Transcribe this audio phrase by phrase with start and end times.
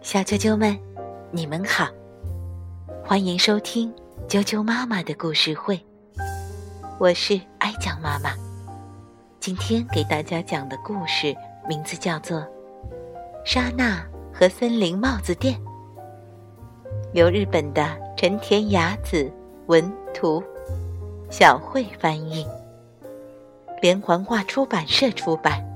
[0.00, 0.78] 小啾啾们，
[1.32, 1.88] 你们好，
[3.04, 3.92] 欢迎收听
[4.28, 5.84] 啾啾妈妈的故事会。
[7.00, 8.30] 我是爱讲妈妈，
[9.40, 11.36] 今天给大家讲的故事
[11.68, 12.38] 名字叫做
[13.44, 15.54] 《莎娜和森林帽子店》，
[17.14, 17.84] 由日本的
[18.16, 19.28] 陈田雅子
[19.66, 20.40] 文图，
[21.30, 22.46] 小慧翻译，
[23.82, 25.67] 连环画出版社出版。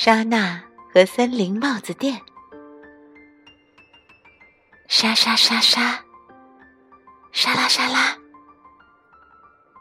[0.00, 0.62] 莎娜
[0.94, 2.20] 和森林帽子店，
[4.86, 5.98] 沙沙沙沙，
[7.32, 8.16] 沙拉沙拉。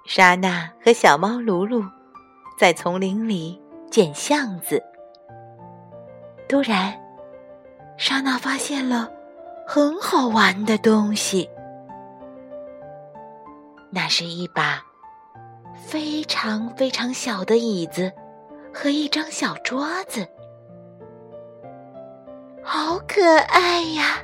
[0.08, 1.86] 莎娜和小猫鲁鲁
[2.58, 4.84] 在丛林里捡橡子。
[6.50, 7.00] 突然，
[7.96, 9.08] 莎娜发现了
[9.68, 11.48] 很好玩的东西，
[13.92, 14.84] 那是一把
[15.76, 18.12] 非常非常小的椅子。
[18.80, 20.28] 和一张小桌子，
[22.61, 24.23] 好可爱呀！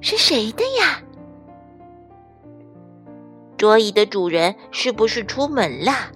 [0.00, 1.02] 是谁的呀？
[3.58, 6.10] 桌椅的主人是不是出门啦？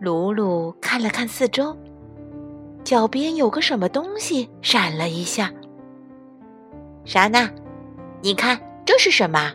[0.00, 1.74] 鲁鲁看了看四周，
[2.84, 5.50] 脚边有个什么东西闪了一下。
[7.06, 7.50] 莎娜，
[8.20, 9.50] 你看这是什么？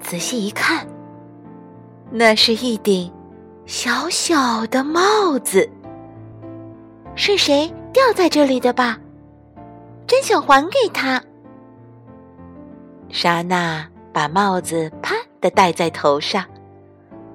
[0.00, 0.86] 仔细一看。
[2.12, 3.10] 那是一顶
[3.66, 5.70] 小小的帽子，
[7.14, 8.98] 是谁掉在这里的吧？
[10.08, 11.22] 真想还给他。
[13.10, 16.44] 莎娜把帽子啪的戴在头上，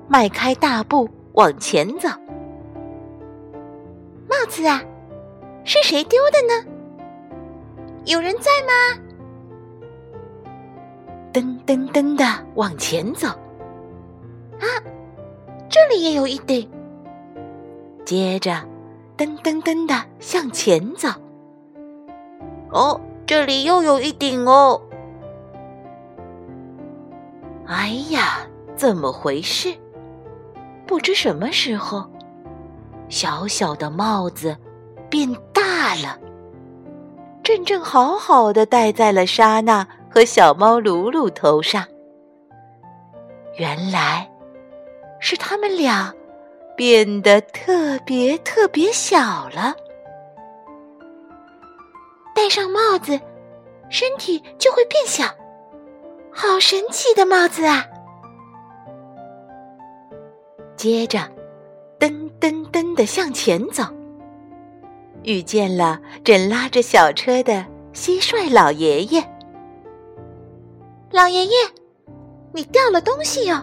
[0.10, 2.10] 迈开大步往前走。
[4.28, 4.84] 帽子啊，
[5.64, 6.70] 是谁丢的呢？
[8.04, 9.02] 有人在吗？
[11.32, 13.30] 噔噔噔的往前走。
[14.60, 14.66] 啊，
[15.70, 16.70] 这里也有一顶。
[18.06, 18.52] 接着，
[19.18, 21.10] 噔噔噔的向前走。
[22.70, 24.82] 哦，这里又有一顶哦。
[27.66, 28.46] 哎呀，
[28.76, 29.74] 怎么回事？
[30.86, 32.06] 不知什么时候，
[33.10, 34.56] 小小的帽子
[35.10, 36.20] 变大了，
[37.42, 41.84] 正正好好的戴在了莎娜和小猫鲁鲁头上。
[43.58, 44.30] 原来。
[45.28, 46.14] 是他们俩
[46.78, 49.76] 变得特别特别小了。
[52.36, 53.20] 戴上帽子，
[53.90, 55.26] 身体就会变小，
[56.32, 57.84] 好神奇的帽子啊！
[60.78, 61.18] 接着，
[61.98, 63.82] 噔噔噔的向前走，
[65.24, 67.66] 遇见了正拉着小车的
[67.96, 69.28] 蟋蟀老爷爷。
[71.10, 71.56] 老爷爷，
[72.54, 73.56] 你掉了东西哟！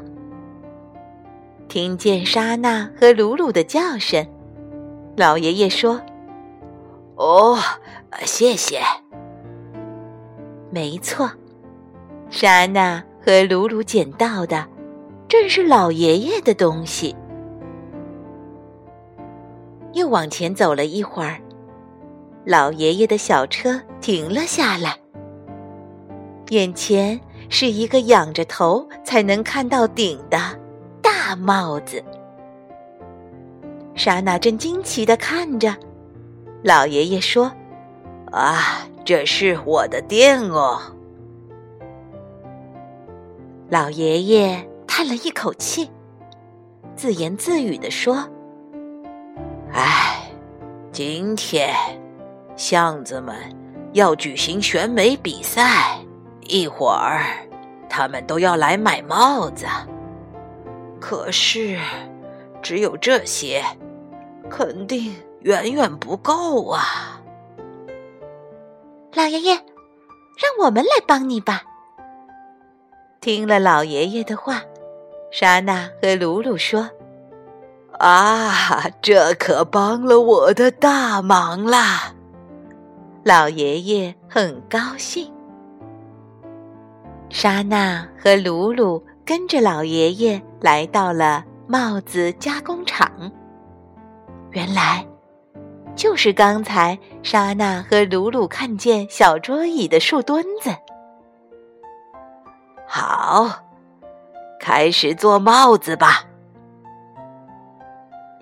[1.72, 4.22] 听见莎娜和鲁鲁的叫声，
[5.16, 5.98] 老爷爷说
[7.16, 7.56] ：“哦，
[8.26, 8.78] 谢谢。”
[10.70, 11.30] 没错，
[12.28, 14.68] 莎娜和鲁鲁捡到的
[15.26, 17.16] 正是老爷爷的东西。
[19.94, 21.40] 又往前走了一会儿，
[22.44, 24.94] 老爷爷的小车停了下来，
[26.50, 27.18] 眼前
[27.48, 30.60] 是一个仰着头才能看到顶的。
[31.12, 32.02] 大帽子，
[33.94, 35.76] 莎娜正惊奇的看着。
[36.62, 37.52] 老爷爷说
[38.32, 40.80] ：“啊，这是我的店哦。”
[43.68, 45.90] 老爷爷叹了一口气，
[46.96, 48.26] 自言自语的说
[49.70, 50.30] ：“唉，
[50.92, 51.74] 今天
[52.56, 53.36] 巷子们
[53.92, 55.98] 要举行选美比赛，
[56.48, 57.22] 一会儿
[57.88, 59.66] 他们都要来买帽子。”
[61.02, 61.76] 可是，
[62.62, 63.60] 只有这些，
[64.48, 67.20] 肯定远远不够啊！
[69.12, 71.64] 老爷爷，让我们来帮你吧。
[73.20, 74.62] 听了老爷爷的话，
[75.32, 76.88] 莎娜和鲁鲁说
[77.98, 82.14] ：“啊，这可帮了我的大忙啦！”
[83.24, 85.28] 老爷爷很高兴。
[87.28, 89.04] 莎娜和鲁鲁。
[89.24, 93.10] 跟着老爷爷来到了帽子加工厂，
[94.52, 95.04] 原来
[95.96, 100.70] 就是刚才莎娜和鲁鲁看见小桌椅的树墩子。
[102.86, 103.50] 好，
[104.60, 106.22] 开始做帽子吧。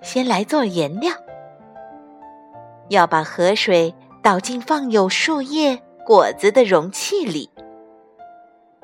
[0.03, 1.11] 先来做颜料，
[2.89, 7.49] 要把河水倒进放有树叶、果子的容器里，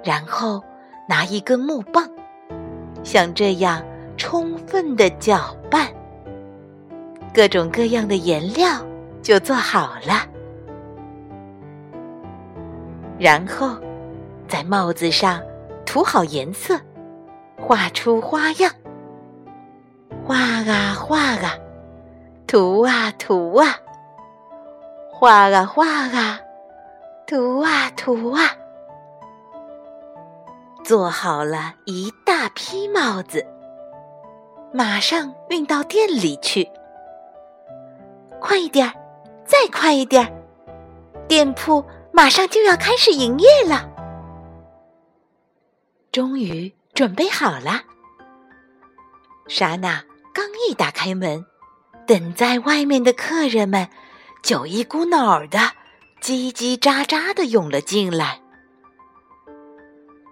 [0.04, 0.64] 然后
[1.08, 2.10] 拿一根木棒，
[3.08, 3.82] 像这样
[4.18, 5.88] 充分的搅拌，
[7.34, 8.86] 各种各样的颜料
[9.22, 10.28] 就做好了。
[13.18, 13.78] 然后，
[14.46, 15.42] 在帽子上
[15.86, 16.78] 涂好颜色，
[17.58, 18.70] 画出花样。
[20.26, 21.56] 画啊画啊，
[22.46, 23.68] 涂啊涂啊，
[25.10, 26.42] 画啊画啊，
[27.26, 28.42] 涂啊涂啊，
[30.84, 32.12] 做好了一
[32.70, 33.48] 披帽子，
[34.74, 36.70] 马上运到店里去。
[38.42, 38.94] 快一点儿，
[39.46, 40.30] 再快一点儿，
[41.30, 41.82] 店铺。
[42.12, 43.90] 马上就要开始营业了，
[46.12, 47.84] 终于准备好了。
[49.48, 50.04] 莎娜
[50.34, 51.46] 刚一打开门，
[52.06, 53.88] 等在外面的客人们
[54.44, 55.60] 就一股脑儿的
[56.22, 58.42] 叽叽喳喳的涌了进来。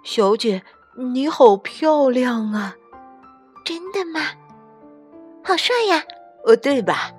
[0.04, 0.64] 小姐，
[0.98, 2.74] 你好漂亮啊！
[3.66, 4.22] 真的吗？
[5.44, 6.02] 好帅呀！
[6.46, 7.12] 哦，对吧？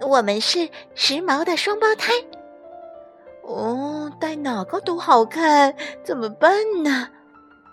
[0.00, 2.10] 我们是时髦的双胞胎。
[3.42, 7.08] 哦，戴哪个都好看，怎么办呢？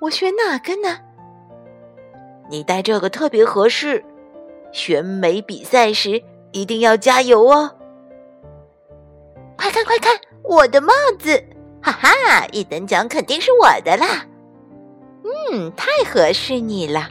[0.02, 0.98] 我选哪个呢？
[2.50, 4.04] 你戴这个特别合适，
[4.74, 6.22] 选美比赛时
[6.52, 7.72] 一定要加油哦！
[9.58, 11.42] 快看快看，我的帽子，
[11.82, 14.26] 哈哈，一等奖肯定是我的啦！
[15.52, 17.10] 嗯，太合适你了。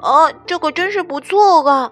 [0.00, 1.90] 哦，这个真是不错啊！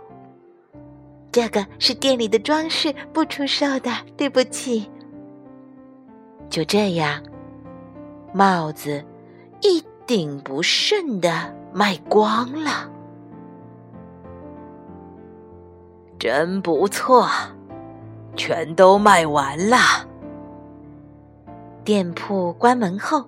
[1.32, 4.90] 这个是店里的装饰，不出售的，对不起。
[6.50, 7.22] 就这样，
[8.32, 9.02] 帽子
[9.62, 11.30] 一顶不剩的
[11.72, 12.88] 卖光了，
[16.18, 17.26] 真不错，
[18.36, 19.76] 全都卖完了。
[21.82, 23.24] 店铺关门后，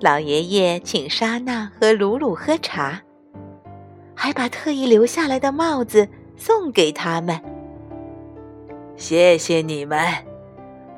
[0.00, 3.00] 老爷爷请莎娜和鲁鲁喝茶，
[4.14, 7.40] 还把特意留下来的帽子送给他们。
[8.96, 9.98] 谢谢你们，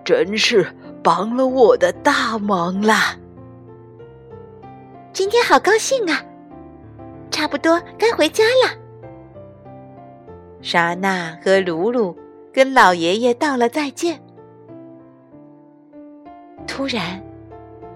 [0.04, 0.66] 真是。
[1.02, 3.16] 帮了我的大忙啦！
[5.12, 6.20] 今天好高兴啊！
[7.30, 8.76] 差不多该回家了。
[10.60, 12.16] 莎娜和鲁鲁
[12.52, 14.20] 跟老爷爷道了再见。
[16.66, 17.22] 突然，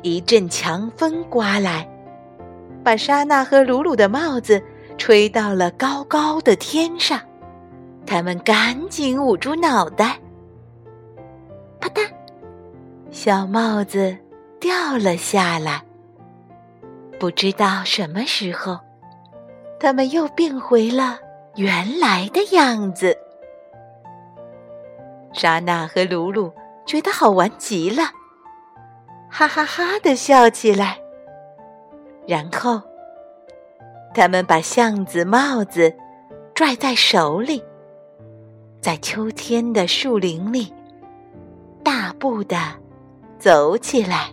[0.02, 1.88] 一阵强风刮来，
[2.82, 4.62] 把莎娜和鲁鲁的帽子
[4.96, 7.20] 吹到了高高的天上。
[8.06, 10.18] 他们赶紧捂住脑袋。
[11.80, 12.08] 啪嗒。
[13.10, 14.16] 小帽子
[14.60, 15.82] 掉了下来，
[17.18, 18.78] 不知道什么时候，
[19.80, 21.18] 他们又变回了
[21.56, 23.16] 原来的样子。
[25.32, 26.52] 莎娜和鲁鲁
[26.86, 28.04] 觉得好玩极了，
[29.30, 30.98] 哈哈哈的笑起来。
[32.26, 32.82] 然后，
[34.12, 35.94] 他们把橡子帽子
[36.54, 37.62] 拽在手里，
[38.80, 40.72] 在秋天的树林里
[41.82, 42.56] 大步的。
[43.38, 44.30] 走起来，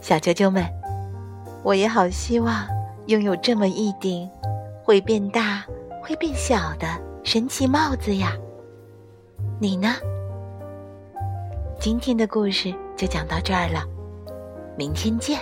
[0.00, 0.64] 小啾啾们，
[1.64, 2.68] 我也好希望
[3.06, 4.30] 拥有这么一顶
[4.84, 5.64] 会变大、
[6.06, 6.86] 会变小的
[7.24, 8.32] 神奇帽子呀！
[9.60, 9.92] 你呢？
[11.80, 13.84] 今天的故事就讲到这儿了，
[14.78, 15.40] 明天见。